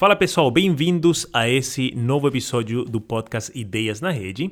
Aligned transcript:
Fala 0.00 0.16
pessoal, 0.16 0.50
bem-vindos 0.50 1.26
a 1.30 1.46
esse 1.46 1.94
novo 1.94 2.26
episódio 2.26 2.86
do 2.86 3.02
podcast 3.02 3.52
Ideias 3.54 4.00
na 4.00 4.10
Rede. 4.10 4.50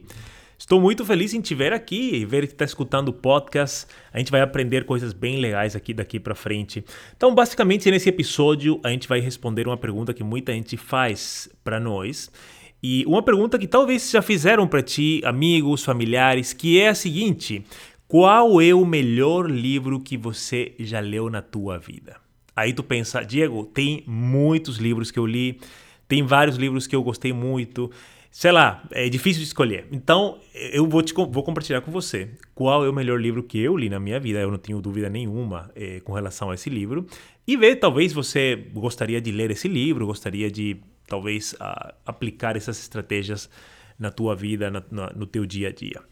Estou 0.58 0.78
muito 0.78 1.06
feliz 1.06 1.32
em 1.32 1.40
te 1.40 1.54
ver 1.54 1.72
aqui 1.72 2.16
e 2.16 2.26
ver 2.26 2.46
que 2.46 2.52
está 2.52 2.66
escutando 2.66 3.08
o 3.08 3.12
podcast. 3.14 3.86
A 4.12 4.18
gente 4.18 4.30
vai 4.30 4.42
aprender 4.42 4.84
coisas 4.84 5.14
bem 5.14 5.38
legais 5.38 5.74
aqui 5.74 5.94
daqui 5.94 6.20
para 6.20 6.34
frente. 6.34 6.84
Então, 7.16 7.34
basicamente, 7.34 7.90
nesse 7.90 8.10
episódio, 8.10 8.78
a 8.84 8.90
gente 8.90 9.08
vai 9.08 9.20
responder 9.20 9.66
uma 9.66 9.78
pergunta 9.78 10.12
que 10.12 10.22
muita 10.22 10.52
gente 10.52 10.76
faz 10.76 11.48
para 11.64 11.80
nós. 11.80 12.30
E 12.82 13.02
uma 13.06 13.22
pergunta 13.22 13.58
que 13.58 13.66
talvez 13.66 14.10
já 14.10 14.20
fizeram 14.20 14.68
para 14.68 14.82
ti, 14.82 15.22
amigos, 15.24 15.82
familiares, 15.82 16.52
que 16.52 16.78
é 16.78 16.88
a 16.88 16.94
seguinte: 16.94 17.64
qual 18.06 18.60
é 18.60 18.74
o 18.74 18.84
melhor 18.84 19.50
livro 19.50 19.98
que 19.98 20.18
você 20.18 20.74
já 20.78 21.00
leu 21.00 21.30
na 21.30 21.40
tua 21.40 21.78
vida? 21.78 22.27
Aí 22.58 22.72
tu 22.72 22.82
pensa, 22.82 23.22
Diego, 23.22 23.64
tem 23.64 24.02
muitos 24.04 24.78
livros 24.78 25.12
que 25.12 25.18
eu 25.20 25.24
li, 25.24 25.60
tem 26.08 26.24
vários 26.24 26.56
livros 26.56 26.88
que 26.88 26.96
eu 26.96 27.04
gostei 27.04 27.32
muito. 27.32 27.88
Sei 28.32 28.50
lá, 28.50 28.82
é 28.90 29.08
difícil 29.08 29.40
de 29.42 29.46
escolher. 29.46 29.86
Então, 29.92 30.40
eu 30.72 30.84
vou, 30.84 31.00
te, 31.00 31.14
vou 31.14 31.44
compartilhar 31.44 31.82
com 31.82 31.92
você 31.92 32.30
qual 32.56 32.84
é 32.84 32.90
o 32.90 32.92
melhor 32.92 33.20
livro 33.20 33.44
que 33.44 33.60
eu 33.60 33.76
li 33.76 33.88
na 33.88 34.00
minha 34.00 34.18
vida. 34.18 34.40
Eu 34.40 34.50
não 34.50 34.58
tenho 34.58 34.80
dúvida 34.80 35.08
nenhuma 35.08 35.70
é, 35.76 36.00
com 36.00 36.12
relação 36.12 36.50
a 36.50 36.54
esse 36.56 36.68
livro. 36.68 37.06
E 37.46 37.56
ver, 37.56 37.76
talvez 37.76 38.12
você 38.12 38.56
gostaria 38.74 39.20
de 39.20 39.30
ler 39.30 39.52
esse 39.52 39.68
livro, 39.68 40.04
gostaria 40.04 40.50
de, 40.50 40.78
talvez, 41.06 41.52
uh, 41.52 41.94
aplicar 42.04 42.56
essas 42.56 42.80
estratégias 42.80 43.48
na 43.96 44.10
tua 44.10 44.34
vida, 44.34 44.68
na, 44.68 44.82
na, 44.90 45.12
no 45.14 45.26
teu 45.26 45.46
dia 45.46 45.68
a 45.68 45.72
dia. 45.72 46.02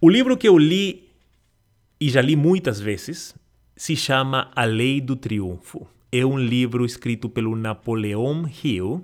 O 0.00 0.08
livro 0.08 0.34
que 0.34 0.48
eu 0.48 0.56
li 0.56 1.10
e 2.00 2.08
já 2.08 2.22
li 2.22 2.36
muitas 2.36 2.80
vezes 2.80 3.34
se 3.80 3.96
chama 3.96 4.50
A 4.54 4.66
Lei 4.66 5.00
do 5.00 5.16
Triunfo. 5.16 5.88
É 6.12 6.22
um 6.22 6.38
livro 6.38 6.84
escrito 6.84 7.30
pelo 7.30 7.56
Napoleon 7.56 8.44
Hill. 8.62 9.02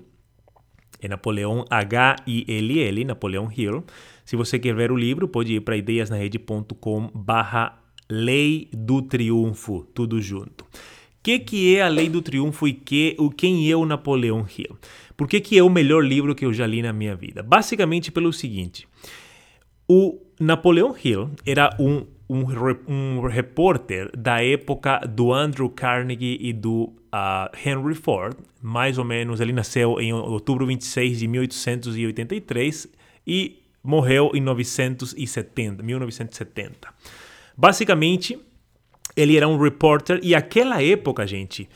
É 1.00 1.08
Napoleão 1.08 1.64
H-I-L-L, 1.70 3.04
Napoleon 3.06 3.48
Hill. 3.56 3.84
Se 4.22 4.36
você 4.36 4.58
quer 4.58 4.74
ver 4.74 4.92
o 4.92 4.96
livro, 4.96 5.28
pode 5.28 5.54
ir 5.54 5.60
para 5.62 5.78
ideiasnarede.com 5.78 7.10
barra 7.14 7.82
Lei 8.06 8.68
do 8.70 9.00
Triunfo, 9.00 9.86
tudo 9.94 10.20
junto. 10.20 10.64
O 10.64 10.68
que, 11.22 11.38
que 11.38 11.74
é 11.74 11.80
a 11.80 11.88
Lei 11.88 12.10
do 12.10 12.20
Triunfo 12.20 12.68
e 12.68 12.74
que, 12.74 13.16
o, 13.18 13.30
quem 13.30 13.70
é 13.70 13.74
o 13.74 13.86
Napoleão 13.86 14.46
Hill? 14.46 14.76
Por 15.16 15.26
que, 15.26 15.40
que 15.40 15.56
é 15.56 15.62
o 15.62 15.70
melhor 15.70 16.04
livro 16.04 16.34
que 16.34 16.44
eu 16.44 16.52
já 16.52 16.66
li 16.66 16.82
na 16.82 16.92
minha 16.92 17.16
vida? 17.16 17.42
Basicamente 17.42 18.12
pelo 18.12 18.30
seguinte, 18.30 18.86
o 19.88 20.20
Napoleão 20.38 20.94
Hill 21.02 21.30
era 21.46 21.74
um 21.80 22.04
um, 22.28 22.44
um 22.88 23.20
repórter 23.26 24.10
da 24.16 24.42
época 24.42 24.98
do 25.06 25.32
Andrew 25.32 25.68
Carnegie 25.68 26.38
e 26.40 26.52
do 26.52 26.92
uh, 27.12 27.50
Henry 27.64 27.94
Ford, 27.94 28.36
mais 28.60 28.98
ou 28.98 29.04
menos, 29.04 29.40
ele 29.40 29.52
nasceu 29.52 30.00
em 30.00 30.12
outubro 30.12 30.66
26 30.66 31.18
de 31.18 31.28
1883 31.28 32.88
e 33.26 33.62
morreu 33.82 34.32
em 34.34 34.40
1970, 34.40 35.82
1970. 35.82 36.88
Basicamente, 37.56 38.38
ele 39.16 39.36
era 39.36 39.46
um 39.46 39.58
repórter 39.58 40.20
e 40.22 40.34
aquela 40.34 40.82
época, 40.82 41.26
gente, 41.26 41.68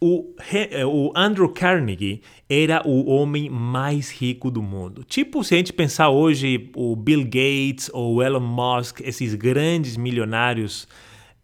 o, 0.00 0.34
eh, 0.52 0.84
o 0.84 1.12
Andrew 1.14 1.48
Carnegie 1.48 2.20
era 2.48 2.86
o 2.86 3.10
homem 3.10 3.48
mais 3.48 4.10
rico 4.10 4.50
do 4.50 4.62
mundo. 4.62 5.02
Tipo, 5.04 5.42
se 5.42 5.54
a 5.54 5.58
gente 5.58 5.72
pensar 5.72 6.10
hoje 6.10 6.70
o 6.76 6.94
Bill 6.94 7.24
Gates 7.24 7.90
ou 7.92 8.22
Elon 8.22 8.40
Musk, 8.40 9.00
esses 9.00 9.34
grandes 9.34 9.96
milionários 9.96 10.86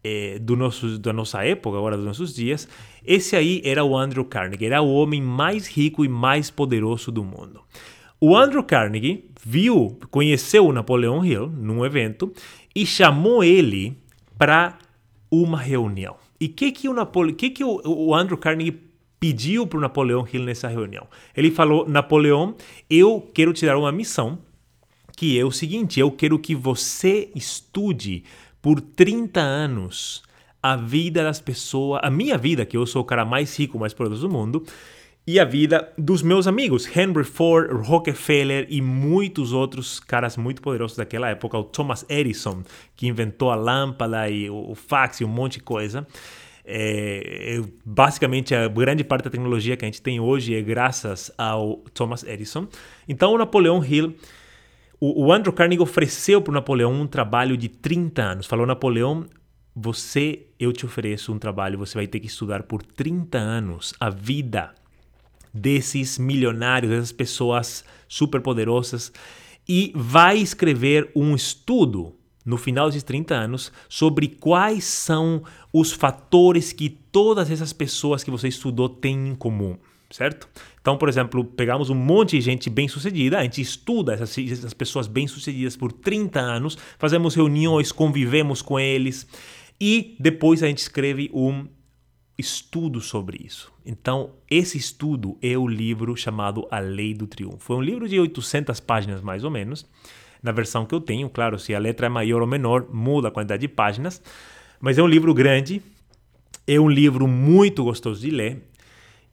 eh, 0.03 0.37
do 0.39 0.55
nosso, 0.55 0.99
da 0.99 1.11
nossa 1.11 1.43
época, 1.43 1.77
agora 1.77 1.97
dos 1.97 2.05
nossos 2.05 2.33
dias, 2.33 2.67
esse 3.05 3.35
aí 3.35 3.61
era 3.65 3.83
o 3.83 3.97
Andrew 3.97 4.25
Carnegie, 4.25 4.65
era 4.65 4.81
o 4.81 4.93
homem 4.93 5.21
mais 5.21 5.67
rico 5.67 6.05
e 6.05 6.07
mais 6.07 6.51
poderoso 6.51 7.11
do 7.11 7.23
mundo. 7.23 7.61
O 8.19 8.37
Andrew 8.37 8.63
Carnegie 8.63 9.25
viu, 9.43 9.97
conheceu 10.09 10.65
o 10.65 10.71
Napoleão 10.71 11.25
Hill 11.25 11.47
num 11.49 11.83
evento 11.83 12.31
e 12.73 12.85
chamou 12.85 13.43
ele 13.43 13.97
para 14.37 14.77
uma 15.29 15.57
reunião. 15.57 16.15
E 16.43 16.47
o 16.47 16.49
que, 16.49 16.73
que, 16.73 16.89
o, 16.89 16.93
Napole... 16.93 17.31
que, 17.31 17.49
que 17.49 17.63
o, 17.63 17.81
o 17.85 18.13
Andrew 18.13 18.37
Carnegie 18.37 18.77
pediu 19.17 19.65
para 19.65 19.77
o 19.77 19.81
Napoleão 19.81 20.27
Hill 20.29 20.43
nessa 20.43 20.67
reunião? 20.67 21.07
Ele 21.33 21.49
falou: 21.49 21.87
Napoleão, 21.87 22.55
eu 22.89 23.25
quero 23.33 23.53
te 23.53 23.65
dar 23.65 23.77
uma 23.77 23.93
missão, 23.93 24.37
que 25.15 25.39
é 25.39 25.45
o 25.45 25.51
seguinte: 25.51 26.01
eu 26.01 26.11
quero 26.11 26.37
que 26.37 26.53
você 26.53 27.31
estude 27.33 28.25
por 28.61 28.81
30 28.81 29.39
anos 29.39 30.21
a 30.61 30.75
vida 30.75 31.23
das 31.23 31.39
pessoas, 31.39 32.01
a 32.03 32.09
minha 32.09 32.37
vida, 32.37 32.65
que 32.65 32.75
eu 32.75 32.85
sou 32.85 33.03
o 33.03 33.05
cara 33.05 33.23
mais 33.23 33.57
rico, 33.57 33.79
mais 33.79 33.93
poderoso 33.93 34.27
do 34.27 34.33
mundo, 34.33 34.65
e 35.25 35.39
a 35.39 35.45
vida 35.45 35.89
dos 35.97 36.21
meus 36.21 36.47
amigos, 36.47 36.85
Henry 36.85 37.23
Ford, 37.23 37.71
Rockefeller 37.71 38.67
e 38.69 38.81
muitos 38.81 39.53
outros 39.53 39.97
caras 39.97 40.35
muito 40.35 40.61
poderosos 40.61 40.97
daquela 40.97 41.29
época, 41.29 41.57
o 41.57 41.63
Thomas 41.63 42.05
Edison, 42.09 42.61
que 42.93 43.07
inventou 43.07 43.49
a 43.49 43.55
lâmpada 43.55 44.29
e 44.29 44.49
o 44.49 44.75
fax 44.75 45.21
e 45.21 45.25
um 45.25 45.29
monte 45.29 45.53
de 45.53 45.61
coisa. 45.61 46.05
É, 46.65 47.55
é, 47.55 47.61
basicamente, 47.85 48.53
a 48.53 48.67
grande 48.67 49.03
parte 49.03 49.23
da 49.23 49.29
tecnologia 49.29 49.77
que 49.77 49.85
a 49.85 49.87
gente 49.87 50.01
tem 50.01 50.19
hoje 50.19 50.55
é 50.55 50.61
graças 50.61 51.31
ao 51.37 51.77
Thomas 51.93 52.23
Edison. 52.23 52.67
Então, 53.07 53.33
o 53.33 53.37
Napoleão 53.37 53.83
Hill, 53.83 54.13
o, 54.99 55.27
o 55.27 55.31
Andrew 55.31 55.53
Carnegie 55.53 55.81
ofereceu 55.81 56.41
para 56.41 56.51
o 56.51 56.53
Napoleão 56.53 56.91
um 56.91 57.07
trabalho 57.07 57.55
de 57.55 57.69
30 57.69 58.21
anos. 58.21 58.45
Falou, 58.45 58.65
Napoleão, 58.65 59.25
você, 59.73 60.47
eu 60.59 60.73
te 60.73 60.85
ofereço 60.85 61.31
um 61.31 61.39
trabalho, 61.39 61.77
você 61.77 61.95
vai 61.95 62.07
ter 62.07 62.19
que 62.19 62.27
estudar 62.27 62.63
por 62.63 62.83
30 62.83 63.37
anos 63.37 63.93
a 63.99 64.09
vida 64.09 64.73
desses 65.53 66.17
milionários, 66.17 66.91
dessas 66.91 67.11
pessoas 67.11 67.85
superpoderosas, 68.07 69.11
e 69.67 69.91
vai 69.95 70.37
escrever 70.37 71.11
um 71.15 71.35
estudo 71.35 72.15
no 72.45 72.57
final 72.57 72.87
desses 72.87 73.03
30 73.03 73.33
anos 73.35 73.71
sobre 73.87 74.27
quais 74.27 74.83
são 74.83 75.43
os 75.71 75.91
fatores 75.91 76.73
que 76.73 76.89
todas 76.89 77.49
essas 77.49 77.71
pessoas 77.71 78.23
que 78.23 78.31
você 78.31 78.47
estudou 78.47 78.89
têm 78.89 79.29
em 79.29 79.35
comum, 79.35 79.77
certo? 80.09 80.49
Então, 80.81 80.97
por 80.97 81.07
exemplo, 81.07 81.45
pegamos 81.45 81.89
um 81.89 81.95
monte 81.95 82.31
de 82.37 82.41
gente 82.41 82.69
bem-sucedida, 82.69 83.39
a 83.39 83.43
gente 83.43 83.61
estuda 83.61 84.13
essas, 84.13 84.37
essas 84.37 84.73
pessoas 84.73 85.07
bem-sucedidas 85.07 85.77
por 85.77 85.93
30 85.93 86.39
anos, 86.39 86.77
fazemos 86.97 87.35
reuniões, 87.35 87.91
convivemos 87.91 88.61
com 88.61 88.77
eles 88.77 89.25
e 89.79 90.15
depois 90.19 90.61
a 90.61 90.67
gente 90.67 90.79
escreve 90.79 91.29
um 91.33 91.65
estudo 92.43 93.01
sobre 93.01 93.41
isso. 93.43 93.71
Então, 93.85 94.31
esse 94.49 94.77
estudo 94.77 95.37
é 95.41 95.57
o 95.57 95.67
livro 95.67 96.15
chamado 96.15 96.67
A 96.69 96.79
Lei 96.79 97.13
do 97.13 97.25
Triunfo. 97.25 97.73
É 97.73 97.75
um 97.75 97.81
livro 97.81 98.07
de 98.07 98.19
800 98.19 98.79
páginas, 98.79 99.21
mais 99.21 99.43
ou 99.43 99.49
menos, 99.49 99.85
na 100.41 100.51
versão 100.51 100.85
que 100.85 100.93
eu 100.93 101.01
tenho. 101.01 101.29
Claro, 101.29 101.57
se 101.57 101.73
a 101.73 101.79
letra 101.79 102.07
é 102.07 102.09
maior 102.09 102.41
ou 102.41 102.47
menor, 102.47 102.87
muda 102.91 103.29
a 103.29 103.31
quantidade 103.31 103.61
de 103.61 103.67
páginas. 103.67 104.21
Mas 104.79 104.97
é 104.97 105.03
um 105.03 105.07
livro 105.07 105.33
grande, 105.33 105.81
é 106.67 106.79
um 106.79 106.89
livro 106.89 107.27
muito 107.27 107.83
gostoso 107.83 108.21
de 108.21 108.29
ler 108.29 108.69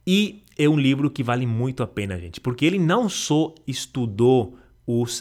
e 0.07 0.43
é 0.57 0.67
um 0.67 0.79
livro 0.79 1.09
que 1.09 1.23
vale 1.23 1.45
muito 1.45 1.83
a 1.83 1.87
pena, 1.87 2.17
gente, 2.17 2.39
porque 2.39 2.65
ele 2.65 2.79
não 2.79 3.09
só 3.09 3.53
estudou 3.67 4.57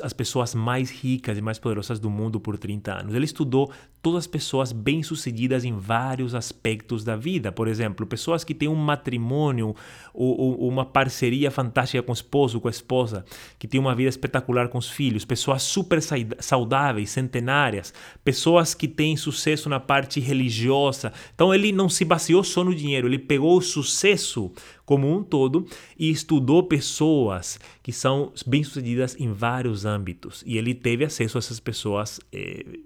as 0.02 0.12
pessoas 0.12 0.54
mais 0.54 0.90
ricas 0.90 1.38
e 1.38 1.40
mais 1.40 1.58
poderosas 1.58 2.00
do 2.00 2.10
mundo 2.10 2.40
por 2.40 2.58
30 2.58 2.92
anos. 2.92 3.14
Ele 3.14 3.24
estudou 3.24 3.70
todas 4.02 4.20
as 4.20 4.26
pessoas 4.26 4.72
bem-sucedidas 4.72 5.64
em 5.64 5.76
vários 5.76 6.34
aspectos 6.34 7.04
da 7.04 7.16
vida. 7.16 7.52
Por 7.52 7.68
exemplo, 7.68 8.06
pessoas 8.06 8.44
que 8.44 8.54
têm 8.54 8.68
um 8.68 8.74
matrimônio 8.74 9.74
ou, 10.14 10.40
ou, 10.40 10.68
uma 10.68 10.84
parceria 10.84 11.50
fantástica 11.50 12.02
com 12.02 12.12
o 12.12 12.14
esposo, 12.14 12.60
com 12.60 12.68
a 12.68 12.70
esposa, 12.70 13.24
que 13.58 13.68
têm 13.68 13.78
uma 13.78 13.94
vida 13.94 14.08
espetacular 14.08 14.68
com 14.68 14.78
os 14.78 14.88
filhos, 14.88 15.24
pessoas 15.24 15.62
super 15.62 16.00
saudáveis, 16.38 17.10
centenárias, 17.10 17.92
pessoas 18.24 18.74
que 18.74 18.88
têm 18.88 19.16
sucesso 19.16 19.68
na 19.68 19.78
parte 19.78 20.18
religiosa. 20.18 21.12
Então 21.34 21.54
ele 21.54 21.70
não 21.72 21.88
se 21.88 22.04
baseou 22.04 22.42
só 22.42 22.64
no 22.64 22.74
dinheiro, 22.74 23.06
ele 23.06 23.18
pegou 23.18 23.58
o 23.58 23.62
sucesso 23.62 24.50
como 24.84 25.14
um 25.14 25.22
todo 25.22 25.66
e 25.96 26.10
estudou 26.10 26.64
pessoas 26.64 27.60
que 27.82 27.92
são 27.92 28.32
bem-sucedidas 28.46 29.14
em 29.20 29.32
vários 29.32 29.84
âmbitos. 29.84 30.42
E 30.44 30.58
ele 30.58 30.74
teve 30.74 31.04
acesso 31.04 31.38
a 31.38 31.40
essas 31.40 31.60
pessoas. 31.60 32.18
Eh, 32.32 32.80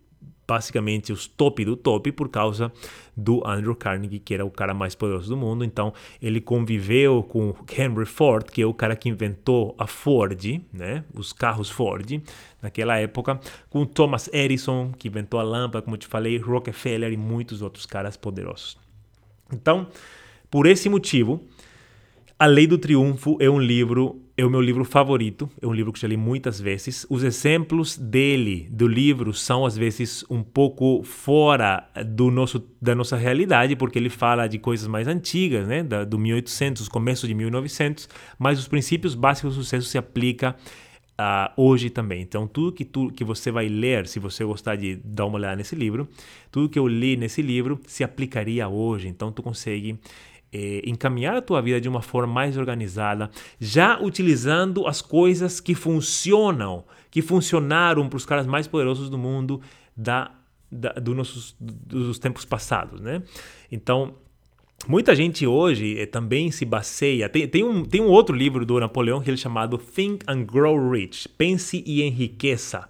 basicamente 0.46 1.12
os 1.12 1.26
top 1.26 1.64
do 1.64 1.76
top 1.76 2.12
por 2.12 2.29
causa 2.29 2.73
do 3.17 3.46
Andrew 3.46 3.75
Carnegie, 3.75 4.19
que 4.19 4.35
era 4.35 4.44
o 4.44 4.50
cara 4.50 4.75
mais 4.75 4.94
poderoso 4.94 5.29
do 5.29 5.37
mundo. 5.37 5.64
Então, 5.64 5.93
ele 6.20 6.41
conviveu 6.41 7.23
com 7.23 7.55
Henry 7.76 8.06
Ford, 8.06 8.44
que 8.44 8.62
é 8.62 8.67
o 8.67 8.75
cara 8.75 8.96
que 8.96 9.08
inventou 9.08 9.75
a 9.79 9.87
Ford, 9.87 10.61
né, 10.73 11.05
os 11.14 11.32
carros 11.32 11.70
Ford 11.70 12.20
naquela 12.61 12.96
época, 12.96 13.38
com 13.69 13.85
Thomas 13.85 14.29
Edison, 14.32 14.93
que 14.99 15.08
inventou 15.08 15.38
a 15.38 15.43
lâmpada, 15.43 15.82
como 15.82 15.94
eu 15.94 15.99
te 16.00 16.06
falei, 16.06 16.38
Rockefeller 16.38 17.12
e 17.12 17.17
muitos 17.17 17.62
outros 17.62 17.87
caras 17.87 18.17
poderosos. 18.17 18.76
Então, 19.52 19.87
por 20.50 20.67
esse 20.67 20.88
motivo, 20.88 21.44
A 22.44 22.46
Lei 22.46 22.67
do 22.67 22.76
Triunfo 22.76 23.38
é 23.41 23.49
um 23.49 23.58
livro, 23.58 24.20
é 24.37 24.44
o 24.44 24.50
meu 24.50 24.61
livro 24.61 24.85
favorito, 24.85 25.49
é 25.62 25.67
um 25.67 25.73
livro 25.73 25.91
que 25.91 25.99
já 25.99 26.06
li 26.06 26.14
muitas 26.14 26.61
vezes. 26.61 27.06
Os 27.08 27.25
exemplos 27.25 27.96
dele, 27.96 28.69
do 28.70 28.87
livro, 28.87 29.32
são 29.32 29.64
às 29.64 29.79
vezes 29.79 30.26
um 30.29 30.43
pouco 30.43 31.02
fora 31.05 31.88
do 32.05 32.31
nosso, 32.31 32.62
da 32.82 32.94
nossa 32.94 33.17
realidade, 33.17 33.75
porque 33.75 33.99
ele 33.99 34.11
fala 34.11 34.46
de 34.46 34.58
coisas 34.58 34.87
mais 34.87 35.08
antigas, 35.08 35.67
né, 35.67 35.82
da, 35.82 36.05
do 36.05 36.19
1800, 36.19 36.87
começo 36.87 37.26
de 37.26 37.32
1900, 37.32 38.11
mas 38.38 38.58
os 38.58 38.69
princípios 38.69 39.14
básicos 39.14 39.56
do 39.56 39.62
sucesso 39.62 39.88
se 39.88 39.96
aplicam 39.96 40.55
Uh, 41.17 41.46
hoje 41.56 41.91
também. 41.91 42.23
Então, 42.23 42.44
tudo 42.49 42.73
que, 42.73 42.85
tu, 42.85 43.08
que 43.12 43.23
você 43.23 43.49
vai 43.52 43.69
ler, 43.69 44.08
se 44.08 44.19
você 44.19 44.44
gostar 44.44 44.75
de 44.75 44.96
dar 44.96 45.26
uma 45.26 45.37
olhada 45.37 45.55
nesse 45.55 45.76
livro, 45.76 46.08
tudo 46.50 46.69
que 46.69 46.76
eu 46.76 46.88
li 46.88 47.17
nesse 47.17 47.41
livro 47.41 47.79
se 47.87 48.02
aplicaria 48.02 48.67
hoje. 48.69 49.06
Então, 49.06 49.31
tu 49.31 49.41
consegue 49.41 49.96
eh, 50.54 50.82
encaminhar 50.86 51.36
a 51.36 51.42
tua 51.42 51.60
vida 51.60 51.80
de 51.80 51.88
uma 51.88 52.00
forma 52.00 52.32
mais 52.32 52.56
organizada, 52.56 53.28
já 53.60 54.00
utilizando 54.00 54.86
as 54.86 55.02
coisas 55.02 55.58
que 55.58 55.74
funcionam, 55.74 56.84
que 57.10 57.20
funcionaram 57.20 58.08
para 58.08 58.16
os 58.16 58.24
caras 58.24 58.46
mais 58.46 58.68
poderosos 58.68 59.10
do 59.10 59.18
mundo 59.18 59.60
da, 59.96 60.30
da 60.70 60.92
do 60.92 61.12
nossos, 61.12 61.56
dos 61.58 62.20
tempos 62.20 62.44
passados, 62.44 63.00
né? 63.00 63.22
Então, 63.70 64.14
Muita 64.86 65.14
gente 65.14 65.46
hoje 65.46 65.98
eh, 65.98 66.04
também 66.04 66.50
se 66.50 66.64
baseia. 66.66 67.26
Tem, 67.26 67.48
tem, 67.48 67.64
um, 67.64 67.84
tem 67.84 68.02
um 68.02 68.08
outro 68.08 68.36
livro 68.36 68.66
do 68.66 68.78
Napoleão 68.78 69.22
ele 69.22 69.32
é 69.32 69.36
chamado 69.36 69.78
Think 69.78 70.24
and 70.28 70.44
Grow 70.44 70.90
Rich 70.90 71.26
Pense 71.38 71.82
e 71.86 72.02
Enriqueça. 72.02 72.86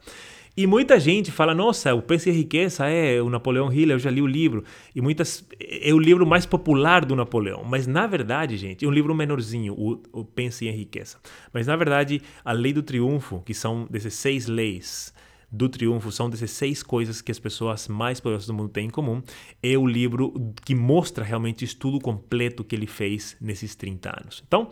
E 0.57 0.67
muita 0.69 1.01
gente 1.01 1.33
fala, 1.33 1.53
nossa, 1.53 1.93
o 1.95 2.01
Pense 2.01 2.31
e 2.31 2.33
Riqueza 2.33 2.87
é 2.87 3.21
o 3.21 3.29
Napoleão 3.29 3.73
Hill, 3.73 3.91
eu 3.91 3.99
já 3.99 4.11
li 4.11 4.23
o 4.23 4.27
livro. 4.27 4.63
E 4.95 5.01
muitas 5.01 5.45
é 5.59 5.93
o 5.93 5.99
livro 5.99 6.25
mais 6.25 6.47
popular 6.47 7.05
do 7.05 7.17
Napoleão. 7.17 7.65
Mas 7.65 7.89
na 7.89 8.07
verdade, 8.07 8.57
gente, 8.57 8.85
é 8.85 8.89
um 8.89 8.93
livro 8.93 9.15
menorzinho, 9.15 9.75
o, 9.75 10.01
o 10.13 10.25
Pense 10.25 10.65
e 10.65 10.71
Riqueza. 10.71 11.19
Mas 11.53 11.67
na 11.67 11.75
verdade, 11.75 12.23
a 12.45 12.53
Lei 12.53 12.73
do 12.73 12.85
Triunfo, 12.85 13.43
que 13.45 13.53
são 13.53 13.89
16 13.91 14.47
leis 14.47 15.13
do 15.51 15.69
triunfo, 15.69 16.11
são 16.11 16.29
16 16.29 16.83
coisas 16.83 17.21
que 17.23 17.31
as 17.31 17.39
pessoas 17.39 17.87
mais 17.87 18.19
poderosas 18.19 18.47
do 18.47 18.55
mundo 18.55 18.71
têm 18.71 18.87
em 18.87 18.91
comum, 18.91 19.23
é 19.63 19.79
o 19.79 19.87
livro 19.87 20.53
que 20.65 20.75
mostra 20.75 21.25
realmente 21.25 21.63
o 21.63 21.67
estudo 21.67 22.01
completo 22.01 22.65
que 22.65 22.75
ele 22.75 22.89
fez 22.89 23.37
nesses 23.41 23.77
30 23.77 24.21
anos. 24.21 24.43
Então, 24.47 24.69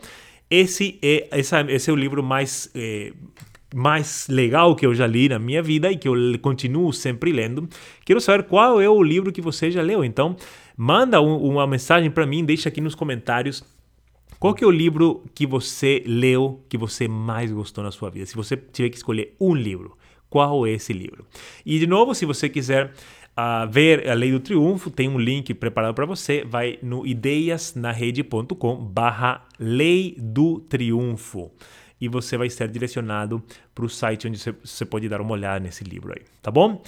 esse 0.49 0.99
é, 1.01 1.29
esse 1.31 1.89
é 1.89 1.93
o 1.93 1.95
livro 1.95 2.21
mais 2.21 2.69
é, 2.75 3.13
mais 3.73 4.27
legal 4.29 4.75
que 4.75 4.85
eu 4.85 4.93
já 4.93 5.07
li 5.07 5.27
na 5.27 5.39
minha 5.39 5.63
vida 5.63 5.91
e 5.91 5.97
que 5.97 6.07
eu 6.07 6.15
continuo 6.41 6.93
sempre 6.93 7.31
lendo. 7.31 7.67
Quero 8.05 8.21
saber 8.21 8.43
qual 8.43 8.79
é 8.79 8.87
o 8.87 9.01
livro 9.01 9.31
que 9.31 9.41
você 9.41 9.71
já 9.71 9.81
leu. 9.81 10.03
Então, 10.03 10.35
manda 10.77 11.19
um, 11.19 11.37
uma 11.37 11.65
mensagem 11.65 12.11
para 12.11 12.25
mim, 12.25 12.45
deixa 12.45 12.69
aqui 12.69 12.79
nos 12.79 12.95
comentários 12.95 13.63
qual 14.39 14.53
que 14.53 14.63
é 14.63 14.67
o 14.67 14.71
livro 14.71 15.23
que 15.33 15.47
você 15.47 16.03
leu 16.05 16.65
que 16.67 16.77
você 16.77 17.07
mais 17.07 17.49
gostou 17.49 17.81
na 17.81 17.91
sua 17.91 18.09
vida. 18.09 18.25
Se 18.25 18.35
você 18.35 18.57
tiver 18.57 18.89
que 18.89 18.97
escolher 18.97 19.35
um 19.39 19.55
livro, 19.55 19.97
qual 20.29 20.67
é 20.67 20.71
esse 20.71 20.91
livro? 20.91 21.25
E 21.65 21.79
de 21.79 21.87
novo, 21.87 22.13
se 22.13 22.25
você 22.25 22.49
quiser 22.49 22.91
uh, 23.37 23.71
ver 23.71 24.09
a 24.09 24.13
Lei 24.13 24.31
do 24.31 24.41
Triunfo, 24.41 24.91
tem 24.91 25.07
um 25.07 25.17
link 25.17 25.53
preparado 25.53 25.93
para 25.93 26.05
você. 26.05 26.43
Vai 26.43 26.77
no 26.83 27.07
ideiasnarede.com 27.07 28.75
barra 28.83 29.47
Lei 29.57 30.13
do 30.19 30.59
Triunfo 30.59 31.49
e 32.03 32.09
você 32.09 32.35
vai 32.35 32.49
ser 32.49 32.67
direcionado 32.67 33.41
para 33.73 33.85
o 33.85 33.89
site 33.89 34.27
onde 34.27 34.37
você 34.37 34.85
pode 34.85 35.07
dar 35.07 35.21
uma 35.21 35.31
olhada 35.31 35.61
nesse 35.61 35.85
livro 35.85 36.11
aí, 36.11 36.25
tá 36.41 36.51
bom? 36.51 36.83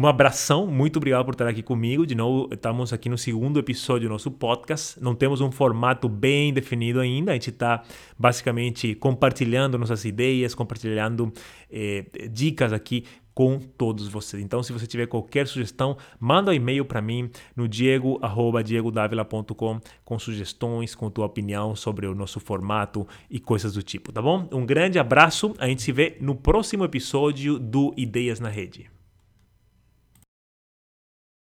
Um 0.00 0.06
abração, 0.06 0.64
muito 0.64 0.98
obrigado 0.98 1.24
por 1.24 1.34
estar 1.34 1.48
aqui 1.48 1.60
comigo. 1.60 2.06
De 2.06 2.14
novo, 2.14 2.48
estamos 2.54 2.92
aqui 2.92 3.08
no 3.08 3.18
segundo 3.18 3.58
episódio 3.58 4.08
do 4.08 4.12
nosso 4.12 4.30
podcast. 4.30 4.96
Não 5.02 5.12
temos 5.12 5.40
um 5.40 5.50
formato 5.50 6.08
bem 6.08 6.52
definido 6.52 7.00
ainda, 7.00 7.32
a 7.32 7.34
gente 7.34 7.50
está 7.50 7.82
basicamente 8.16 8.94
compartilhando 8.94 9.76
nossas 9.76 10.04
ideias, 10.04 10.54
compartilhando 10.54 11.32
eh, 11.68 12.04
dicas 12.30 12.72
aqui 12.72 13.06
com 13.34 13.58
todos 13.58 14.06
vocês. 14.06 14.40
Então, 14.40 14.62
se 14.62 14.72
você 14.72 14.86
tiver 14.86 15.08
qualquer 15.08 15.48
sugestão, 15.48 15.96
manda 16.20 16.52
um 16.52 16.54
e-mail 16.54 16.84
para 16.84 17.02
mim 17.02 17.28
no 17.56 17.66
diego@diegodavila.com 17.66 19.80
com 20.04 20.18
sugestões, 20.20 20.94
com 20.94 21.10
tua 21.10 21.26
opinião 21.26 21.74
sobre 21.74 22.06
o 22.06 22.14
nosso 22.14 22.38
formato 22.38 23.04
e 23.28 23.40
coisas 23.40 23.72
do 23.72 23.82
tipo, 23.82 24.12
tá 24.12 24.22
bom? 24.22 24.48
Um 24.52 24.64
grande 24.64 24.96
abraço, 24.96 25.56
a 25.58 25.66
gente 25.66 25.82
se 25.82 25.90
vê 25.90 26.16
no 26.20 26.36
próximo 26.36 26.84
episódio 26.84 27.58
do 27.58 27.92
Ideias 27.96 28.38
na 28.38 28.48
Rede. 28.48 28.97